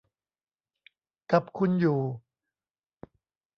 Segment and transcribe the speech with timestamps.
[1.31, 1.99] กับคุณอยู่